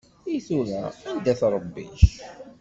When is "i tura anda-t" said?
0.35-1.41